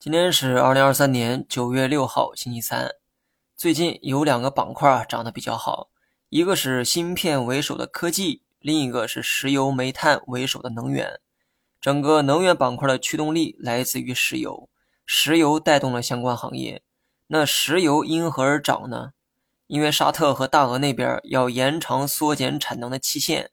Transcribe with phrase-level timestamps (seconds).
[0.00, 2.94] 今天是二零二三年九月六号，星期三。
[3.56, 5.88] 最近有两个板块涨得比较好，
[6.28, 11.18] 一个是芯片为首的科技，另一个是石油煤炭为首的能源。
[11.80, 14.68] 整个能源板块的驱动力来自于石油，
[15.04, 16.80] 石油带动了相关行业。
[17.26, 19.10] 那石油因何而涨呢？
[19.66, 23.50] 因为沙特和大俄那边要延长缩减产能的期限。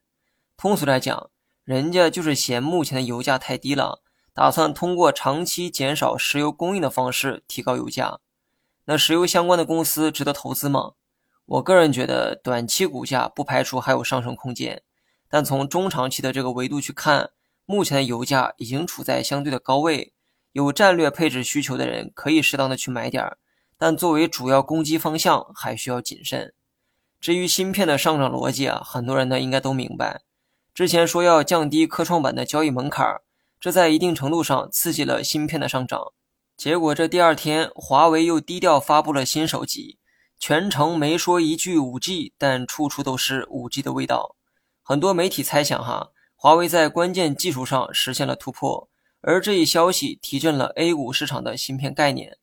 [0.55, 1.31] 通俗来讲，
[1.63, 4.03] 人家就是嫌目前的油价太低了。
[4.35, 8.19] 打算通过长期减少石油供应的方式提高油价，
[8.83, 10.91] 那石油相关的公司值得投资吗？
[11.45, 14.83] 我个人觉得短期股价不排除还有上升空间，
[15.29, 17.29] 但从中长期的这个维度去看，
[17.65, 20.13] 目前的油价已经处在相对的高位，
[20.51, 23.37] 有战略配置需求的人可以适当的去买点儿，
[23.77, 26.53] 但作为主要攻击方向还需要谨慎。
[27.21, 30.23] 至于芯片的上涨逻辑啊，很多人呢应该都明白，
[30.73, 33.21] 之前说要降低科创板的交易门槛儿。
[33.65, 36.13] 这在一定程度上刺激了芯片的上涨，
[36.55, 39.97] 结果这第二天，华为又低调发布了新手机，
[40.37, 44.35] 全程没说一句五 G，但处处都是五 G 的味道。
[44.83, 48.87] 很多媒体猜想，哈，华为在关键技术上实现了突破，
[49.21, 52.37] 而这一消息提振了 A 股市场的芯片概念。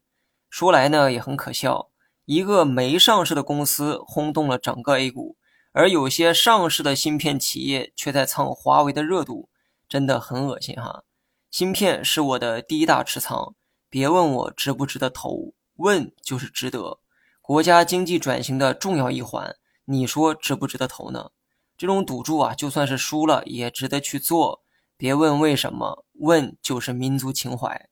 [0.51, 1.91] 说来呢，也很可笑，
[2.25, 5.37] 一个没上市的公司轰动了整个 A 股，
[5.71, 9.51] 而有些上市的芯片企业却在蹭华为的热度。
[9.89, 11.05] 真的很恶心哈！
[11.53, 13.55] 芯片是我的第一大持仓，
[13.91, 16.99] 别问我值不值得投，问就是值得。
[17.43, 21.31] 国家经济转型的重要一环，你说值不值得投呢？
[21.77, 24.63] 这种赌注啊，就算是输了也值得去做。
[24.97, 27.87] 别问为什么，问就是民族情怀。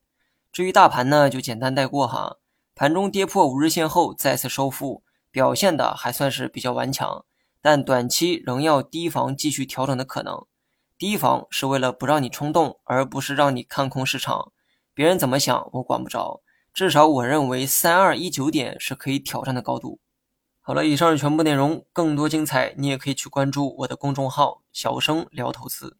[0.50, 2.38] 至于大盘呢，就简单带过哈。
[2.74, 7.26] 盘中跌破五日线后再次收复，表现的还算是比较顽强，
[7.60, 10.46] 但短期仍要提防继续调整的可能。
[11.00, 14.52] 提防是为了不让你冲动，而不是让你看空市场。
[14.92, 16.42] 别人怎么想我管不着，
[16.74, 19.98] 至少我认为三二一九点是可以挑战的高度。
[20.60, 25.96] 好了，以上是全部内容，更多精彩你也可以去关注我的公众号“小生聊投资”。